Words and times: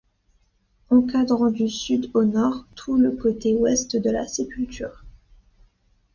Encadrant 0.89 1.51
du 1.51 1.69
sud 1.69 2.09
au 2.15 2.23
nord, 2.23 2.65
tout 2.75 2.97
le 2.97 3.11
côté 3.11 3.53
ouest 3.53 3.97
de 3.97 4.09
la 4.09 4.25
sépulture. 4.25 5.05